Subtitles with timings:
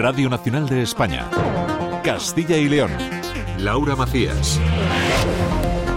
[0.00, 1.28] Radio Nacional de España.
[2.02, 2.90] Castilla y León.
[3.58, 4.58] Laura Macías.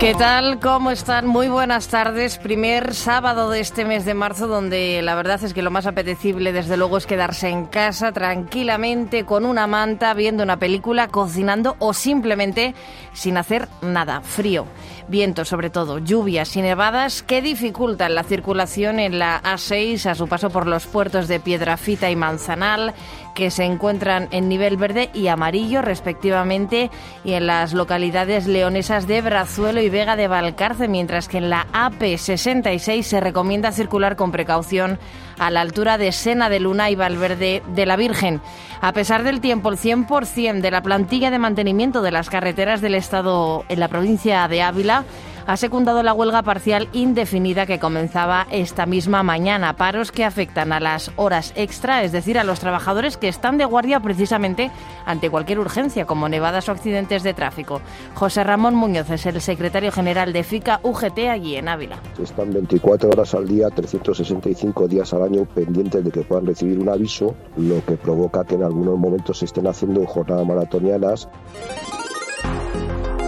[0.03, 0.59] ¿Qué tal?
[0.59, 1.27] ¿Cómo están?
[1.27, 2.37] Muy buenas tardes.
[2.37, 6.51] Primer sábado de este mes de marzo donde la verdad es que lo más apetecible
[6.51, 11.93] desde luego es quedarse en casa tranquilamente con una manta, viendo una película, cocinando o
[11.93, 12.75] simplemente
[13.13, 14.19] sin hacer nada.
[14.19, 14.65] Frío,
[15.07, 20.27] viento sobre todo, lluvias y nevadas que dificultan la circulación en la A6 a su
[20.27, 22.93] paso por los puertos de Piedrafita y Manzanal
[23.33, 26.91] que se encuentran en nivel verde y amarillo respectivamente
[27.23, 31.67] y en las localidades leonesas de Brazuelo y Vega de Valcarce, mientras que en la
[31.71, 34.97] AP66 se recomienda circular con precaución
[35.37, 38.41] a la altura de Sena de Luna y Valverde de la Virgen.
[38.81, 42.95] A pesar del tiempo, el 100% de la plantilla de mantenimiento de las carreteras del
[42.95, 45.05] Estado en la provincia de Ávila
[45.45, 49.75] ha secundado la huelga parcial indefinida que comenzaba esta misma mañana.
[49.75, 53.65] Paros que afectan a las horas extra, es decir, a los trabajadores que están de
[53.65, 54.71] guardia precisamente
[55.05, 57.81] ante cualquier urgencia, como nevadas o accidentes de tráfico.
[58.15, 61.99] José Ramón Muñoz es el secretario general de FICA UGT allí en Ávila.
[62.21, 66.89] Están 24 horas al día, 365 días al año pendientes de que puedan recibir un
[66.89, 71.27] aviso, lo que provoca que en algunos momentos se estén haciendo jornadas maratonianas.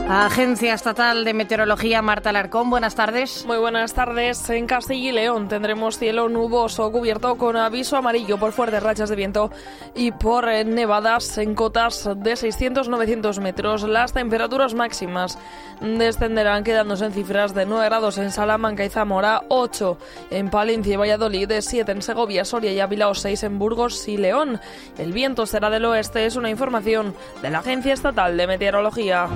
[0.07, 3.43] Agencia Estatal de Meteorología, Marta Alarcón, buenas tardes.
[3.47, 4.47] Muy buenas tardes.
[4.51, 9.15] En Castilla y León tendremos cielo nuboso cubierto con aviso amarillo por fuertes rachas de
[9.15, 9.49] viento
[9.95, 13.81] y por eh, nevadas en cotas de 600-900 metros.
[13.81, 15.39] Las temperaturas máximas
[15.81, 19.97] descenderán quedándose en cifras de 9 grados en Salamanca y Zamora, 8
[20.29, 24.17] en Palencia y Valladolid, 7 en Segovia, Soria y Ávila o 6 en Burgos y
[24.17, 24.61] León.
[24.99, 29.27] El viento será del oeste, es una información de la Agencia Estatal de Meteorología.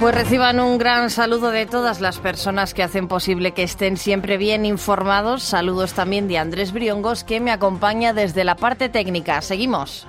[0.00, 4.36] Pues reciban un gran saludo de todas las personas que hacen posible que estén siempre
[4.36, 5.42] bien informados.
[5.42, 9.40] Saludos también de Andrés Briongos, que me acompaña desde la parte técnica.
[9.40, 10.06] Seguimos.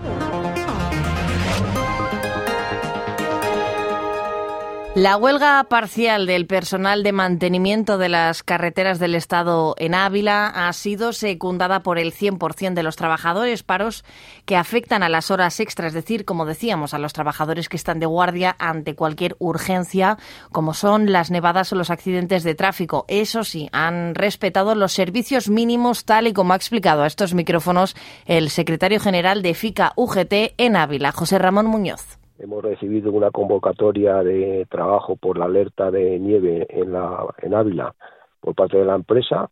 [4.96, 10.72] La huelga parcial del personal de mantenimiento de las carreteras del Estado en Ávila ha
[10.72, 14.06] sido secundada por el 100% de los trabajadores, paros
[14.46, 18.00] que afectan a las horas extras, es decir, como decíamos, a los trabajadores que están
[18.00, 20.18] de guardia ante cualquier urgencia,
[20.54, 23.04] como son las nevadas o los accidentes de tráfico.
[23.10, 27.98] Eso sí, han respetado los servicios mínimos tal y como ha explicado a estos micrófonos
[28.28, 32.18] el secretario general de FICA UGT en Ávila, José Ramón Muñoz.
[32.38, 37.96] Hemos recibido una convocatoria de trabajo por la alerta de nieve en, la, en Ávila
[38.42, 39.50] por parte de la empresa.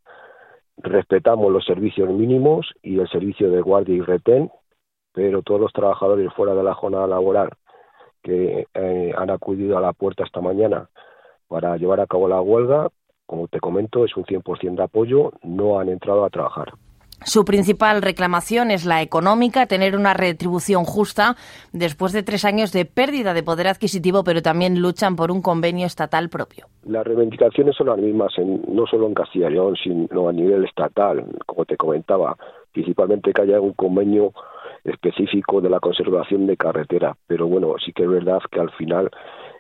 [0.78, 4.52] Respetamos los servicios mínimos y el servicio de guardia y retén,
[5.14, 7.50] pero todos los trabajadores fuera de la jornada laboral
[8.22, 10.90] que eh, han acudido a la puerta esta mañana
[11.48, 12.90] para llevar a cabo la huelga,
[13.26, 16.74] como te comento, es un 100% de apoyo, no han entrado a trabajar.
[17.25, 21.35] Su principal reclamación es la económica, tener una retribución justa
[21.72, 25.85] después de tres años de pérdida de poder adquisitivo, pero también luchan por un convenio
[25.85, 26.66] estatal propio.
[26.85, 28.34] Las reivindicaciones son las mismas,
[28.68, 32.35] no solo en Castilla y León, sino a nivel estatal, como te comentaba,
[32.74, 34.34] principalmente que haya un convenio
[34.84, 37.16] específico de la conservación de carretera.
[37.28, 39.09] Pero bueno, sí que es verdad que al final,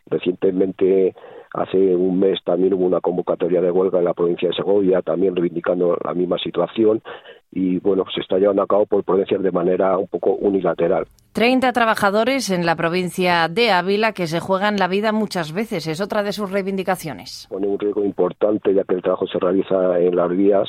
[0.07, 1.15] recientemente
[1.53, 5.35] Hace un mes también hubo una convocatoria de huelga en la provincia de Segovia, también
[5.35, 7.03] reivindicando la misma situación
[7.51, 11.05] y bueno, se está llevando a cabo por provincias de manera un poco unilateral.
[11.33, 16.01] 30 trabajadores en la provincia de Ávila que se juegan la vida muchas veces, es
[16.01, 17.45] otra de sus reivindicaciones.
[17.51, 20.67] Pone un riesgo importante ya que el trabajo se realiza en las vías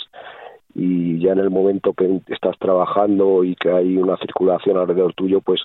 [0.74, 5.40] y ya en el momento que estás trabajando y que hay una circulación alrededor tuyo,
[5.40, 5.62] pues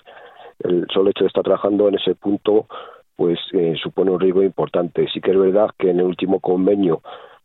[0.60, 2.66] el solo hecho de estar trabajando en ese punto
[3.20, 5.06] pues eh, supone un riesgo importante.
[5.12, 7.02] Sí que es verdad que en el último convenio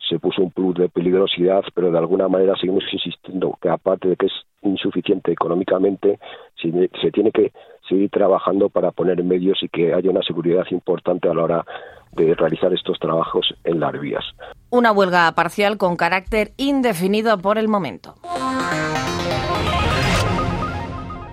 [0.07, 4.15] se puso un plus de peligrosidad, pero de alguna manera seguimos insistiendo que aparte de
[4.15, 4.31] que es
[4.61, 6.17] insuficiente económicamente,
[6.61, 7.51] se, tiene que
[7.89, 11.65] seguir trabajando para poner medios y que haya una seguridad importante a la hora
[12.13, 14.23] de realizar estos trabajos en las vías.
[14.69, 18.15] Una huelga parcial con carácter indefinido por el momento.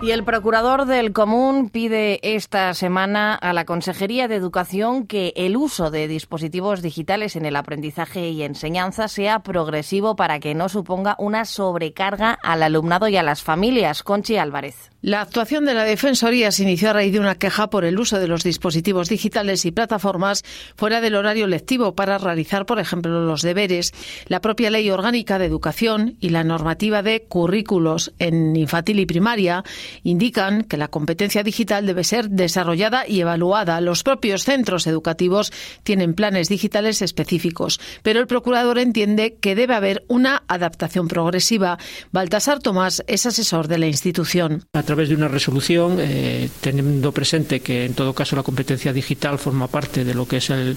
[0.03, 5.57] Y el procurador del Común pide esta semana a la Consejería de Educación que el
[5.57, 11.15] uso de dispositivos digitales en el aprendizaje y enseñanza sea progresivo para que no suponga
[11.21, 14.03] una sobrecarga al alumnado y a las familias.
[14.03, 14.91] Conchi Álvarez.
[15.03, 18.21] La actuación de la Defensoría se inició a raíz de una queja por el uso
[18.21, 20.45] de los dispositivos digitales y plataformas
[20.77, 23.93] fuera del horario lectivo para realizar, por ejemplo, los deberes.
[24.27, 29.65] La propia Ley Orgánica de Educación y la normativa de currículos en infantil y primaria
[30.03, 33.81] indican que la competencia digital debe ser desarrollada y evaluada.
[33.81, 35.53] Los propios centros educativos
[35.83, 41.79] tienen planes digitales específicos, pero el procurador entiende que debe haber una adaptación progresiva.
[42.11, 44.65] Baltasar Tomás es asesor de la institución.
[44.73, 49.39] A través de una resolución, eh, teniendo presente que en todo caso la competencia digital
[49.39, 50.77] forma parte de lo que es el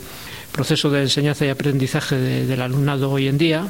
[0.51, 3.67] proceso de enseñanza y aprendizaje del alumnado hoy en día,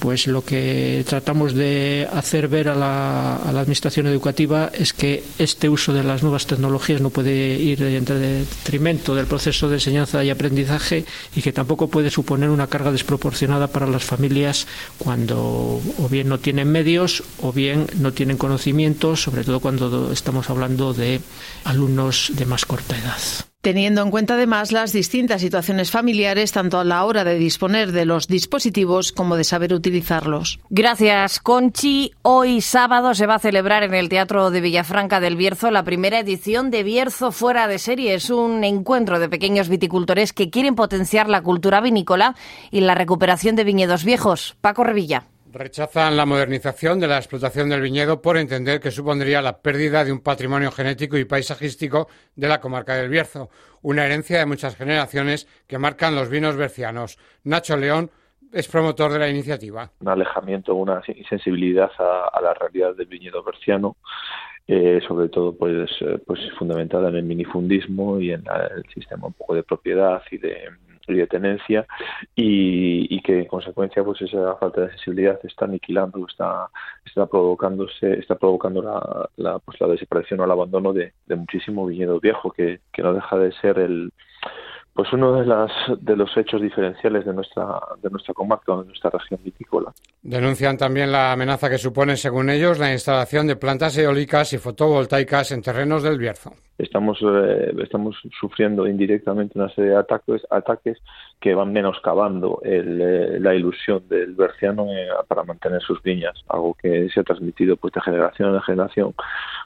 [0.00, 5.92] pues lo que tratamos de hacer ver a la, Administración Educativa es que este uso
[5.92, 11.04] de las nuevas tecnologías no puede ir en detrimento del proceso de enseñanza y aprendizaje
[11.36, 14.66] y que tampoco puede suponer una carga desproporcionada para las familias
[14.98, 20.48] cuando o bien no tienen medios o bien no tienen conocimientos, sobre todo cuando estamos
[20.48, 21.20] hablando de
[21.64, 26.84] alumnos de más corta edad teniendo en cuenta además las distintas situaciones familiares tanto a
[26.84, 30.60] la hora de disponer de los dispositivos como de saber utilizarlos.
[30.70, 32.12] Gracias, Conchi.
[32.22, 36.20] Hoy sábado se va a celebrar en el Teatro de Villafranca del Bierzo la primera
[36.20, 38.14] edición de Bierzo fuera de serie.
[38.14, 42.34] Es un encuentro de pequeños viticultores que quieren potenciar la cultura vinícola
[42.70, 44.56] y la recuperación de viñedos viejos.
[44.60, 45.24] Paco Revilla.
[45.52, 50.12] Rechazan la modernización de la explotación del viñedo por entender que supondría la pérdida de
[50.12, 53.50] un patrimonio genético y paisajístico de la comarca del Bierzo,
[53.82, 57.18] una herencia de muchas generaciones que marcan los vinos bercianos.
[57.42, 58.10] Nacho León
[58.52, 59.90] es promotor de la iniciativa.
[60.00, 63.96] Un alejamiento, una insensibilidad a, la realidad del viñedo berciano,
[64.68, 69.32] eh, sobre todo pues, eh, pues fundamentada en el minifundismo y en el sistema un
[69.32, 70.68] poco de propiedad y de
[71.12, 71.86] y de tenencia
[72.34, 76.70] y, que en consecuencia pues esa falta de sensibilidad está aniquilando está
[77.04, 81.86] está provocándose está provocando la, la pues la desaparición o el abandono de, de muchísimo
[81.86, 84.10] viñedo viejo que, que no deja de ser el
[85.00, 89.08] pues uno de, las, de los hechos diferenciales de nuestra, de nuestra comarca, de nuestra
[89.08, 89.94] región vitícola.
[90.20, 95.52] Denuncian también la amenaza que supone, según ellos, la instalación de plantas eólicas y fotovoltaicas
[95.52, 96.52] en terrenos del Bierzo.
[96.76, 100.98] Estamos, eh, estamos sufriendo indirectamente una serie de ataques, ataques
[101.40, 106.74] que van menoscabando el, eh, la ilusión del berciano eh, para mantener sus viñas, algo
[106.74, 109.14] que se ha transmitido pues, de generación en generación.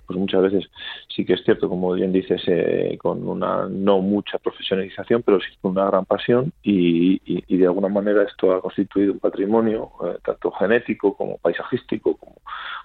[0.06, 0.64] Pues muchas veces
[1.14, 2.42] sí que es cierto, como bien dices,
[2.98, 7.20] con una no mucha profesionalización, pero sí con una gran pasión y,
[7.54, 9.92] de alguna manera esto ha constituido un patrimonio
[10.22, 12.34] tanto genético como paisajístico como,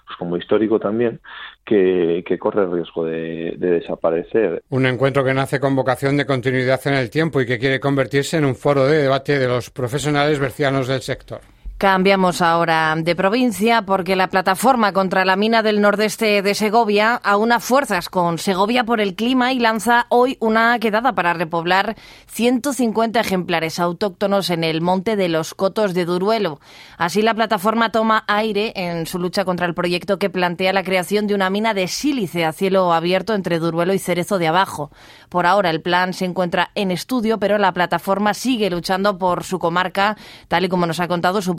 [0.06, 1.20] pues, como histórico también
[1.64, 4.62] que, que corre el riesgo de, de desaparecer.
[4.70, 8.38] Un encuentro que nace con vocación de continuidad en el tiempo y que quiere convertirse
[8.38, 11.40] en un foro de debate de los profesionales bercianos del sector.
[11.80, 17.58] Cambiamos ahora de provincia porque la plataforma contra la mina del nordeste de Segovia aúna
[17.58, 21.96] fuerzas con Segovia por el clima y lanza hoy una quedada para repoblar
[22.26, 26.60] 150 ejemplares autóctonos en el monte de los Cotos de Duruelo.
[26.98, 31.26] Así la plataforma toma aire en su lucha contra el proyecto que plantea la creación
[31.26, 34.90] de una mina de sílice a cielo abierto entre Duruelo y Cerezo de Abajo.
[35.30, 39.58] Por ahora el plan se encuentra en estudio, pero la plataforma sigue luchando por su
[39.58, 40.18] comarca,
[40.48, 41.56] tal y como nos ha contado su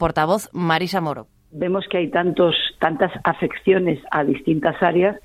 [0.54, 1.28] Marisa Moro.
[1.52, 5.18] Vemos que hay tantos, tantas afecciones a distintas áreas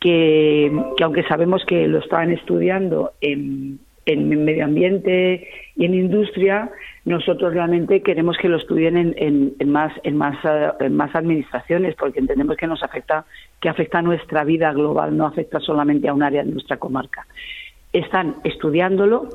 [0.00, 0.70] que,
[1.02, 6.70] aunque sabemos que lo estaban estudiando en, medio ambiente y en industria,
[7.04, 10.36] nosotros realmente queremos que lo estudien en, más, en, más,
[10.78, 13.24] en más administraciones, porque entendemos que nos afecta,
[13.60, 17.26] que afecta a nuestra vida global, no afecta solamente a un área de nuestra comarca
[17.94, 19.28] están estudiándolo.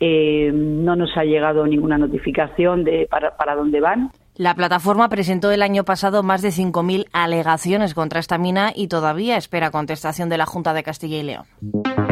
[0.00, 0.50] Eh,
[0.80, 4.10] no nos ha llegado ninguna notificación de para, para dónde van.
[4.36, 9.36] La plataforma presentó el año pasado más de 5.000 alegaciones contra esta mina y todavía
[9.36, 12.09] espera contestación de la Junta de Castilla y León.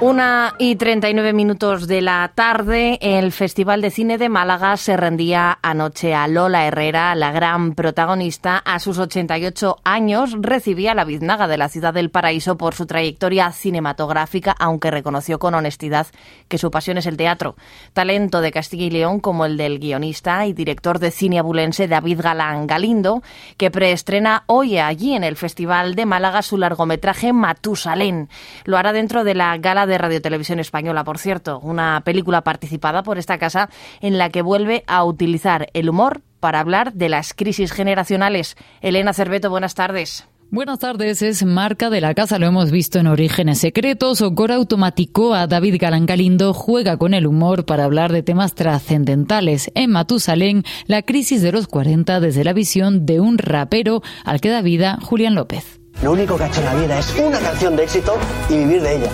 [0.00, 5.58] Una y 39 minutos de la tarde, el Festival de Cine de Málaga se rendía
[5.60, 8.58] anoche a Lola Herrera, la gran protagonista.
[8.58, 13.50] A sus 88 años recibía la biznaga de la ciudad del paraíso por su trayectoria
[13.50, 16.06] cinematográfica, aunque reconoció con honestidad
[16.46, 17.56] que su pasión es el teatro.
[17.92, 22.20] Talento de Castilla y León como el del guionista y director de cine abulense David
[22.22, 23.24] Galán Galindo,
[23.56, 28.28] que preestrena hoy allí en el Festival de Málaga su largometraje Matusalén.
[28.64, 33.02] Lo hará dentro de la gala de Radio Televisión Española, por cierto, una película participada
[33.02, 37.34] por esta casa en la que vuelve a utilizar el humor para hablar de las
[37.34, 38.56] crisis generacionales.
[38.80, 40.28] Elena Cerveto, buenas tardes.
[40.50, 44.24] Buenas tardes, es marca de la casa, lo hemos visto en Orígenes Secretos.
[44.34, 49.70] Cora a David Galán Galindo juega con el humor para hablar de temas trascendentales.
[49.74, 54.48] En Matusalén, la crisis de los 40 desde la visión de un rapero al que
[54.48, 55.77] da vida Julián López.
[56.02, 58.16] Lo único que ha hecho en la vida es una canción de éxito
[58.48, 59.10] y vivir de ella.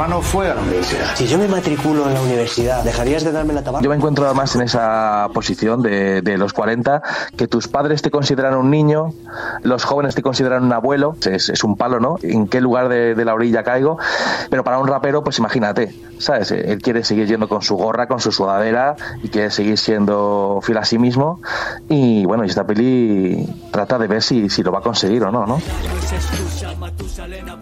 [0.00, 1.14] Hermano fue a la universidad.
[1.14, 3.84] Si yo me matriculo en la universidad, ¿dejarías de darme la tabaco?
[3.84, 7.02] Yo me encuentro más en esa posición de, de, los 40,
[7.36, 9.12] que tus padres te consideran un niño,
[9.62, 12.16] los jóvenes te consideran un abuelo, es, es un palo, ¿no?
[12.22, 13.98] ¿En qué lugar de, de, la orilla caigo?
[14.48, 16.50] Pero para un rapero, pues imagínate, ¿sabes?
[16.50, 20.78] Él quiere seguir yendo con su gorra, con su sudadera y quiere seguir siendo fiel
[20.78, 21.42] a sí mismo.
[21.90, 25.30] Y bueno, y esta peli trata de ver si, si lo va a conseguir o
[25.30, 25.60] no, ¿no?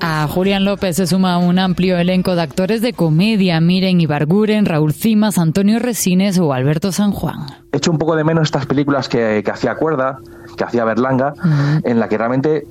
[0.01, 4.93] A Julián López se suma un amplio elenco de actores de comedia, Miren Ibarguren, Raúl
[4.93, 7.47] Cimas, Antonio Resines o Alberto San Juan.
[7.73, 10.19] He hecho un poco de menos estas películas que, que hacía Cuerda,
[10.57, 11.81] que hacía Berlanga, uh -huh.
[11.85, 12.67] en la que realmente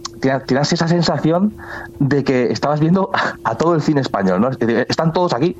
[0.45, 1.53] tienes esa sensación
[1.99, 3.11] de que estabas viendo
[3.43, 4.49] a todo el cine español, ¿no?
[4.89, 5.55] Están todos aquí,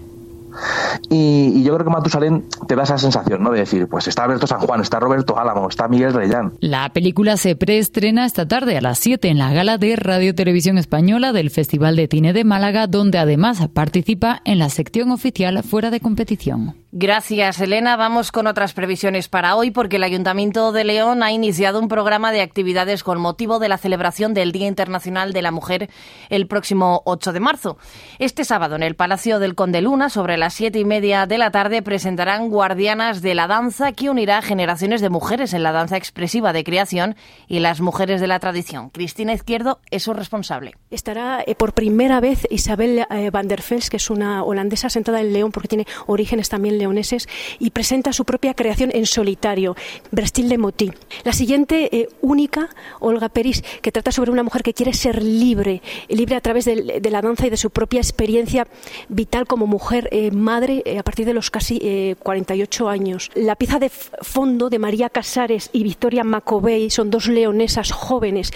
[1.10, 3.52] y, y, yo creo que Matusalén te da esa sensación, ¿no?
[3.52, 6.54] De decir, pues está Alberto San Juan, está Roberto Álamo, está Miguel Reyán.
[6.60, 10.78] La película se preestrena esta tarde a las 7 en la gala de Radio Televisión
[10.78, 15.92] Española del Festival de Cine de Málaga, donde además participa en la sección oficial fuera
[15.92, 16.76] de competición.
[16.94, 17.98] Gracias, Elena.
[17.98, 22.32] Vamos con otras previsiones para hoy, porque el Ayuntamiento de León ha iniciado un programa
[22.32, 25.89] de actividades con motivo de la celebración del Día Internacional de la Mujer
[26.29, 27.77] el próximo 8 de marzo.
[28.20, 31.51] Este sábado, en el Palacio del Conde Luna, sobre las siete y media de la
[31.51, 36.53] tarde, presentarán Guardianas de la Danza, que unirá generaciones de mujeres en la danza expresiva
[36.53, 37.17] de creación
[37.50, 38.91] y las mujeres de la tradición.
[38.91, 40.75] Cristina Izquierdo es su responsable.
[40.89, 45.20] Estará eh, por primera vez Isabel eh, van der Vels, que es una holandesa sentada
[45.20, 47.27] en León, porque tiene orígenes también leoneses
[47.60, 49.75] y presenta su propia creación en solitario,
[50.12, 50.91] Brestil de Motí.
[51.24, 52.69] La siguiente, eh, única,
[53.00, 57.01] Olga Peris, que trata sobre una mujer que quiere ser libre, libre a través de,
[57.10, 58.67] la danza y de su propia experiencia
[59.10, 63.31] vital como mujer, eh, madre, eh, a partir de los casi 48 años.
[63.36, 68.51] La pieza de fondo de María Casares y Victoria Macovey son dos leonesas jóvenes.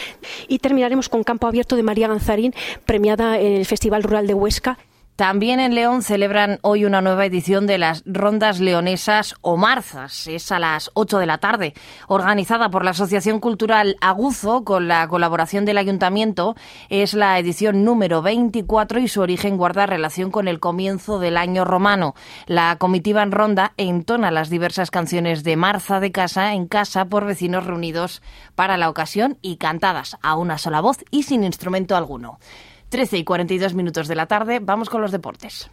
[0.47, 2.53] Y terminaremos con Campo Abierto de María Ganzarín,
[2.85, 4.77] premiada en el Festival Rural de Huesca
[5.15, 10.25] también en León celebran hoy una nueva edición de las Rondas Leonesas o Marzas.
[10.27, 11.73] Es a las 8 de la tarde,
[12.07, 16.55] organizada por la Asociación Cultural Aguzo con la colaboración del Ayuntamiento.
[16.89, 21.65] Es la edición número 24 y su origen guarda relación con el comienzo del año
[21.65, 22.15] romano.
[22.47, 27.25] La comitiva en ronda entona las diversas canciones de Marza de casa en casa por
[27.25, 28.23] vecinos reunidos
[28.55, 32.39] para la ocasión y cantadas a una sola voz y sin instrumento alguno.
[32.91, 35.71] 13 y 42 minutos de la tarde, vamos con los deportes.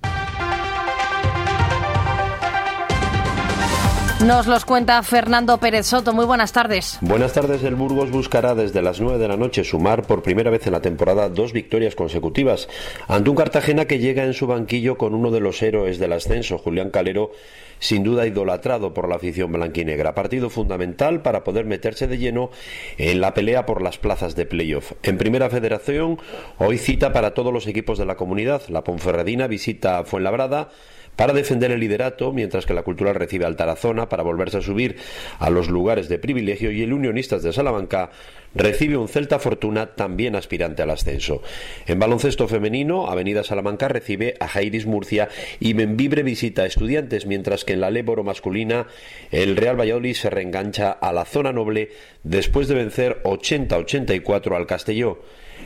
[4.26, 6.12] Nos los cuenta Fernando Pérez Soto.
[6.12, 6.98] Muy buenas tardes.
[7.00, 7.62] Buenas tardes.
[7.62, 10.82] El Burgos buscará desde las 9 de la noche sumar por primera vez en la
[10.82, 12.68] temporada dos victorias consecutivas
[13.06, 16.58] ante un Cartagena que llega en su banquillo con uno de los héroes del ascenso,
[16.58, 17.30] Julián Calero,
[17.78, 20.16] sin duda idolatrado por la afición blanquinegra.
[20.16, 22.50] Partido fundamental para poder meterse de lleno
[22.96, 24.94] en la pelea por las plazas de playoff.
[25.04, 26.18] En Primera Federación,
[26.58, 28.62] hoy cita para todos los equipos de la comunidad.
[28.68, 30.70] La Ponferradina visita Fuenlabrada
[31.18, 34.96] para defender el liderato, mientras que la Cultural recibe al Tarazona para volverse a subir
[35.38, 38.10] a los lugares de privilegio y el Unionistas de Salamanca
[38.54, 41.42] recibe un Celta Fortuna también aspirante al ascenso.
[41.86, 45.28] En baloncesto femenino, Avenida Salamanca recibe a Jairis Murcia
[45.60, 48.86] y Membibre visita a Estudiantes, mientras que en la Léboro masculina
[49.30, 51.90] el Real Valladolid se reengancha a la zona noble
[52.22, 55.18] después de vencer 80-84 al Castelló.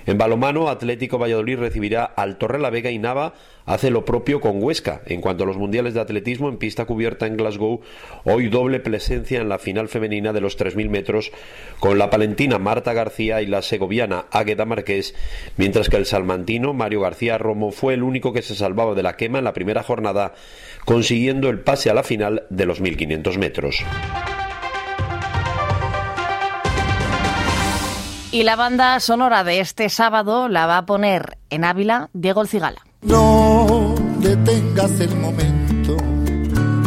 [0.06, 3.34] En balomano, Atlético Valladolid recibirá al Torrelavega y Nava
[3.66, 5.02] hace lo propio con Huesca.
[5.06, 7.80] En cuanto a los mundiales de atletismo en pista cubierta en Glasgow,
[8.24, 11.30] hoy doble presencia en la final femenina de los 3.000 metros
[11.78, 15.14] con la palentina Marta García y la segoviana Águeda Marqués,
[15.56, 19.16] mientras que el salmantino Mario García Romo fue el único que se salvaba de la
[19.16, 20.34] quema en la primera jornada,
[20.84, 23.84] consiguiendo el pase a la final de los 1.500 metros.
[28.32, 32.48] Y la banda sonora de este sábado la va a poner en Ávila Diego El
[32.48, 32.80] Cigala.
[33.02, 35.98] No detengas el momento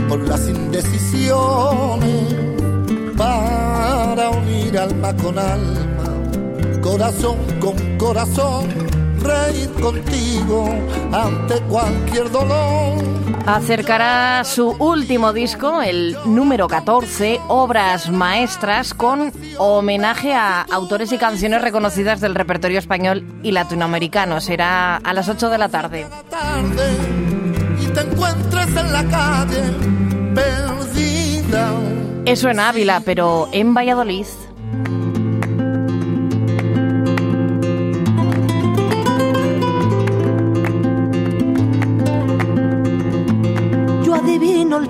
[0.09, 2.33] por las indecisiones
[3.15, 8.67] para unir alma con alma, corazón con corazón,
[9.25, 10.70] reír contigo
[11.12, 13.15] ante cualquier dolor
[13.46, 21.62] acercará su último disco, el número 14, Obras Maestras, con homenaje a autores y canciones
[21.62, 24.41] reconocidas del repertorio español y latinoamericano.
[24.41, 26.08] Será a las 8 de la tarde.
[27.82, 29.63] Y te encuentres en la calle
[30.34, 31.72] perdida.
[32.25, 34.25] Eso en Ávila, pero en Valladolid.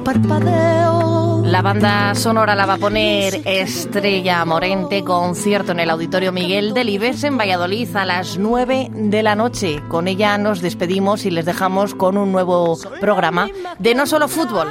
[0.05, 6.73] Parpadeo La banda sonora la va a poner Estrella Morente, concierto en el Auditorio Miguel
[6.73, 9.81] Delibes en Valladolid a las 9 de la noche.
[9.89, 14.69] Con ella nos despedimos y les dejamos con un nuevo programa de No Solo Fútbol.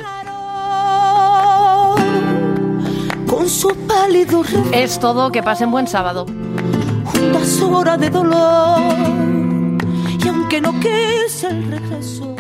[3.27, 6.27] Con su pálido Es todo, que pasen buen sábado.
[7.05, 8.81] junto a su hora de dolor
[10.25, 12.35] y aunque no quise el regreso